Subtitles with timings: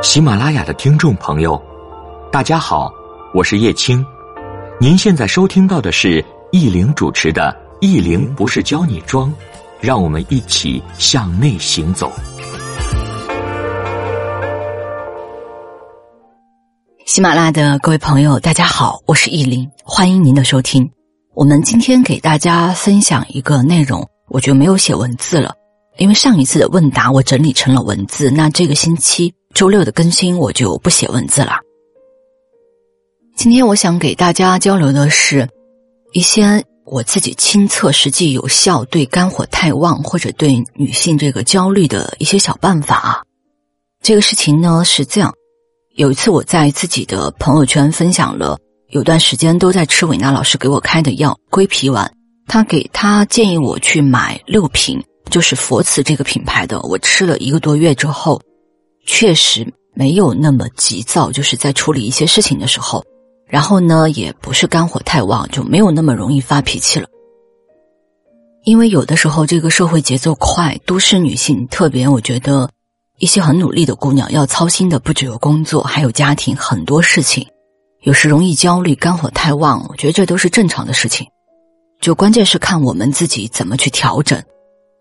[0.00, 1.60] 喜马拉雅的听众朋友，
[2.30, 2.92] 大家好，
[3.34, 4.04] 我是叶青。
[4.78, 9.28] 您现在收听到的是易玲主持的《易玲不是教你装》，
[9.80, 12.12] 让我们一起向内行走。
[17.06, 20.88] 喜马拉雅的各位朋友，大家好，我是易玲，欢迎您的收听。
[21.34, 25.52] 我们今天给大家分享一个内容，我就没有写文字了，
[25.96, 29.34] 因为上一次的问答我整理成了文字，那这个星期。
[29.54, 31.58] 周六的更新我就不写文字了。
[33.34, 35.48] 今天我想给大家交流的是，
[36.12, 43.22] 一些我自己亲测实际有效对肝火太旺或者对女性这个焦虑的一些小办法啊。
[44.02, 45.32] 这个事情呢是这样，
[45.94, 48.58] 有一次我在自己的朋友圈分享了，
[48.90, 52.10] 有段时间都在吃伟娜老师给我开的药归脾丸，
[52.46, 58.40] 他给他建议我去买六瓶，就是佛慈这个品牌的，我吃了一个多月之后。
[59.08, 63.02] 确实没有那么急躁，就是在处理一些事情的时候，
[63.46, 67.08] 然后呢，也不是肝火太旺，就没有那么容易发脾气了。
[68.64, 72.70] 因为有的时候这个社会节奏快，都市女性特别，我觉得
[73.18, 77.46] 一些很努力的姑娘要操心的不只有工作，还有家庭很多事情，
[78.02, 81.26] 有时容易焦虑，肝火太旺，我觉得这都是正常的事情。
[82.02, 84.40] 就关键是看我们自己怎么去调整。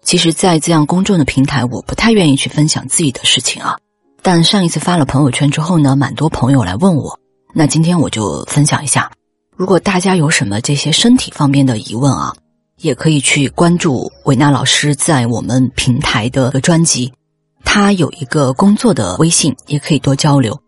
[0.02, 3.78] 其实，在这样公众的平台，我不太愿意去分享自己的事情啊。
[4.30, 7.18] 但上一次发了朋友圈之后呢，蛮多朋友来问我，
[7.54, 9.10] 那今天我就分享一下。
[9.56, 12.36] 如果大家有什么这些身体方面的疑问啊，
[12.82, 17.14] 也可以去关注维娜老师在我们平台的个专辑，
[17.64, 20.60] 他有一个工作的微信，也可以多交流。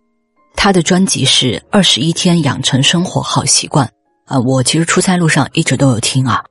[0.55, 3.85] 他的专辑是《二十一天养成生活好习惯》
[4.23, 6.41] 啊，我其实出差路上一直都有听啊。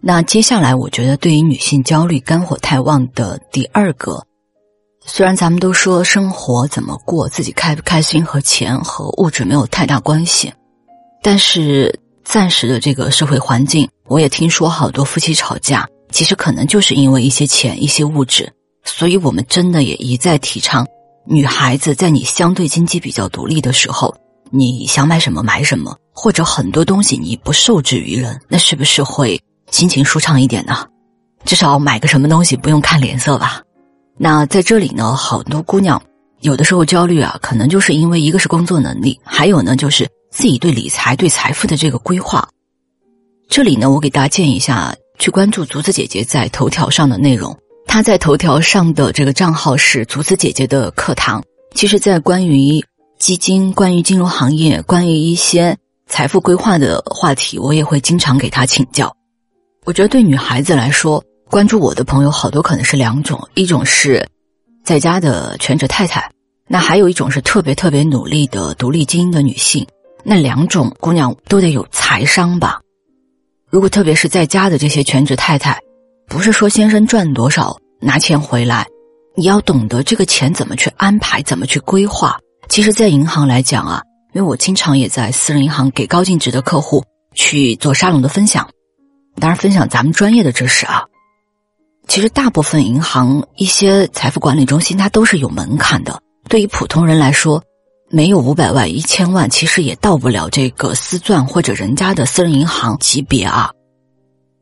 [0.00, 4.24] 那接下来，我觉得对于女性焦虑、肝火太旺的第二个。
[5.08, 10.52] 虽然咱们都说生活怎么过，自己开不开心和钱和物质没有太大关系，
[11.22, 18.52] 但是暂时的这个社会环境，我也听说好多夫妻吵架，其实可能就是因为一些钱、一些物质。
[18.84, 20.84] 所以我们真的也一再提倡，
[21.24, 24.14] 女孩子在你相对经济比较独立的时候，
[24.50, 29.40] 你想买什么买什么，或者很多东西你不受制于人，那是不是会
[29.70, 30.84] 心情舒畅一点呢？
[31.44, 33.62] 至少买个什么东西不用看脸色吧。
[34.18, 36.02] 那在这里呢，好多姑娘
[36.40, 42.48] 有的时候焦虑啊，可能就是因为一个是工作能力，还有呢就是自己对理财、对财富的这个规划。
[43.48, 47.56] 这里呢，我给大家建议一下，去关注竹子姐姐在头条上的内容。
[47.86, 51.42] 她在头条上的这个账号是竹子姐姐的课堂。
[51.74, 52.82] 其实，在关于
[53.18, 59.14] 基金、关于金融行业、关于一些财富规划的话题，我也会经常给她请教。
[59.84, 61.22] 我觉得对女孩子来说。
[61.48, 64.26] 关注我的朋友好多可能是两种，一种是
[64.84, 66.28] 在家的全职太太，
[66.66, 69.86] 那还有一种是特别特别努力的独立经营的女性。
[70.24, 72.80] 那两种姑娘都得有财商吧？
[73.70, 75.78] 如果特别是在家的这些全职太太，
[76.26, 78.84] 不是说先生赚多少拿钱回来，
[79.36, 82.36] 你要懂得这个钱怎么去安排，怎么去规划。
[82.68, 84.02] 其实，在银行来讲啊，
[84.34, 88.68] 因为我经常也在私人银行给高净值的客户去做沙龙的分享，
[89.38, 91.04] 当然分享咱们专业的知识啊。
[92.08, 96.18] 其实，大部分银行一些财富管理中心，它都是有门槛的。
[96.48, 97.62] 对于普通人来说，
[98.10, 103.70] 没有五百万、一千万，其实也到不了这个私钻或者人家的私人银行级别啊。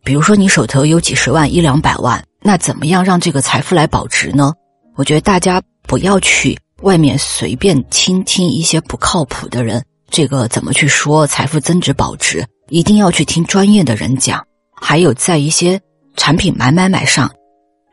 [0.03, 4.51] 比如说，你手头有几十万、一两百万，那怎么样让这个财富来保值呢？
[4.97, 14.43] 我觉得大家不要去外面随便倾听一些不靠谱的人，这个怎么去说财富增值保值，一定要去听专业的人讲。
[14.75, 15.79] 还有在一些。
[16.17, 17.31] 产品买买买上，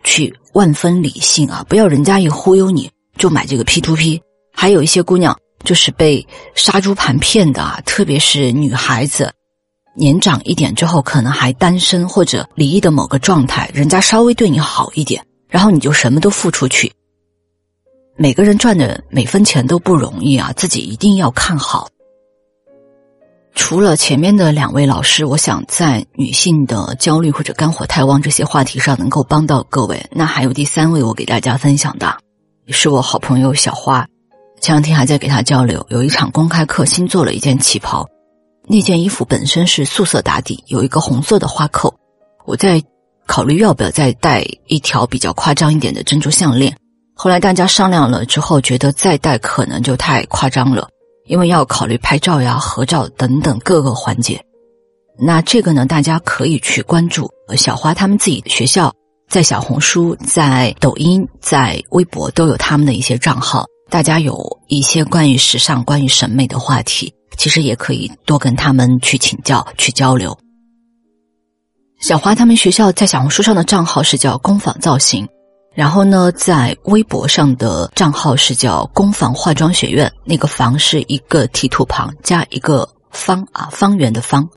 [0.03, 1.65] 去万分理性啊！
[1.67, 4.21] 不要人家一忽悠你就买这个 P to P。
[4.53, 9.31] 还有一些姑娘就是被杀猪盘骗的啊，特别是女孩子，
[9.95, 16.91] 年长一点之后可能还单身或者离异的某个状态，人家稍微对你好一点，然后你就什么都付出去。
[18.17, 21.87] 每个人赚的每分钱都不容易啊，自己一定要看好。
[23.53, 30.05] 除了前面的两位老师，我想在女性的焦虑或者肝火太旺这些话题上能够帮到各位。
[30.11, 32.17] 那还有第三位，我给大家分享的，
[32.65, 34.07] 也是我好朋友小花。
[34.61, 38.07] 前两天还在给她交流，有一场公开课新做了一件旗袍，
[38.67, 41.93] 那件衣服本身是素色打底，有一个红色的花扣。
[42.45, 42.81] 我在
[43.27, 46.75] 考虑要不要再戴一条比较夸张一点的珍珠项链，
[47.13, 50.87] 后来大家商量了之后，觉得再戴可能就太夸张了。
[51.31, 54.43] 因为要考虑拍照呀、合照等等各个环节，
[55.17, 58.93] 那这个呢，大家可以去关注小花他们自己的学校，
[59.29, 70.37] 在小红书、在抖音、在微博都有他们的一些账号，大家有一些关于时尚、关于审美的话题，其实也可以多跟他们去请教、去交流。
[72.01, 75.25] 小花他们学校在小红书上的账号是叫“工坊造型”，
[75.73, 80.11] 然后呢，在微博上的账号是叫“工坊化妆学院”。
[80.25, 84.47] 那个“坊”是一个提土旁加一个“方”啊，方圆的“方”。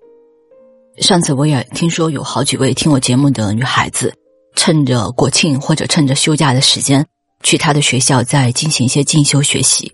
[1.00, 4.12] 上次我也听说有好几位听我节目的女孩子，
[4.56, 7.06] 趁着国庆或者趁着休假的时间，
[7.44, 9.92] 去她的学校再进行一些进修学习。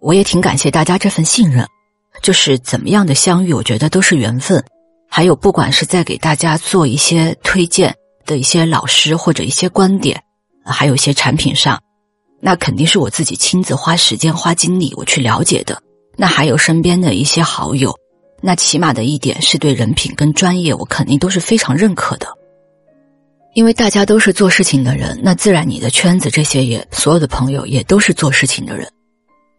[0.00, 1.66] 我也挺感谢大家这份信任，
[2.22, 4.64] 就是怎么样的相遇，我觉得都是缘分。
[5.08, 7.92] 还有，不管是在给大家做一些推荐
[8.24, 10.20] 的一些老师或者一些观点，
[10.72, 11.80] 还有一些产品上，
[12.40, 15.80] 那肯定是我自己亲自花时间花精力我去了解的。
[16.16, 17.94] 那还有身边的一些好友，
[18.42, 22.26] 那起码的一点是对人品跟专业，我肯定都是非常认可的。
[23.54, 28.86] 因为大家都是做事情的人，那自然你的圈子这些也所有的朋友也都是做事情的人。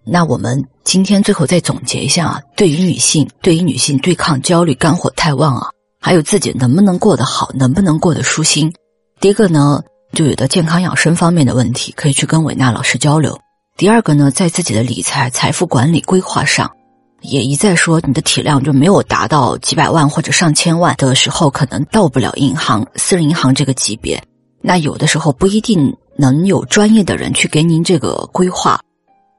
[0.06, 5.68] 那我们今天最后再总结一下啊，对于女性，对于女性对抗焦虑、肝火太旺啊，
[6.00, 8.72] 还有自己能不能过得好，能不能过得舒心。
[9.20, 9.82] 第一个呢，
[10.14, 13.40] 就有的健康养生方面的问题，可以去跟伟娜老师交流。
[13.78, 16.72] 第二个呢，在自己的理财、财富管理规划上，
[17.22, 24.24] 也一再说你的体量就没有达到几百万或者上千万的时候，可能到不了银行、私人银行这个级别。
[24.62, 28.80] 那有的时候不一定能有专业的人去给您这个规划。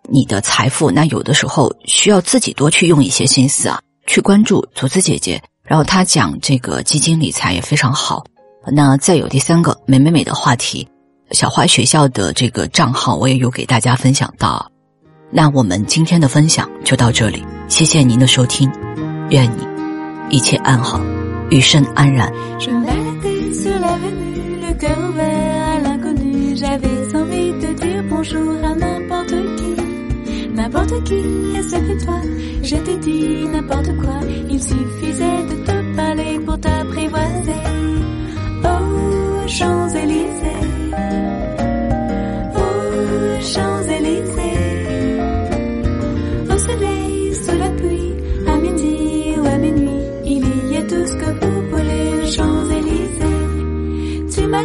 [0.09, 5.43] 你的财富，那有的时候需要自己多去用一些心思啊，去关注竹子姐姐。
[5.65, 8.25] 然后她讲这个基金理财也非常好。
[8.67, 10.87] 那再有第三个美美美的话题，
[11.31, 14.71] 小花学校的这个账号我也有给大家分享到。
[15.31, 18.71] 那我们今天的分享就到这里，谢谢您的收听，
[19.31, 19.67] 愿你
[20.31, 21.01] 一切安好，
[21.51, 22.33] 余生安然。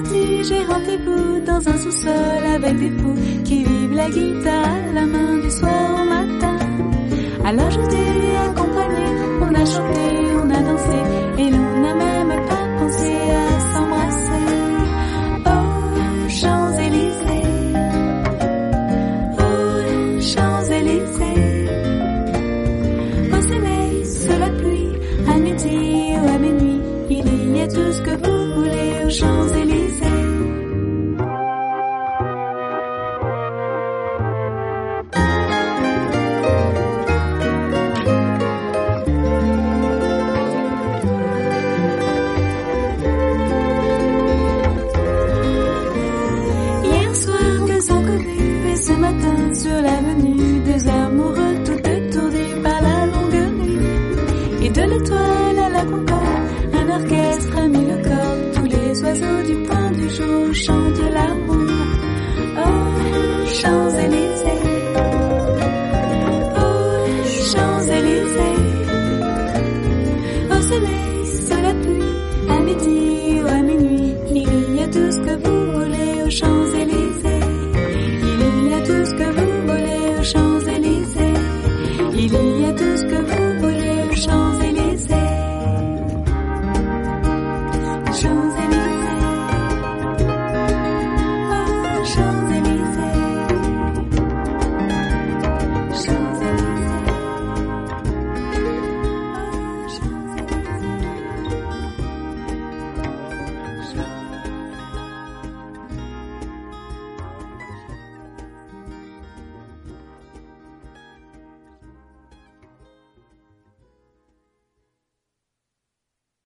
[0.01, 5.37] j'ai rendez-vous dans un sous-sol avec des fous qui vivent la guitare à la main
[5.37, 6.57] du soir au matin.
[7.45, 9.05] Alors je t'ai accompagné,
[9.41, 10.02] on a chanté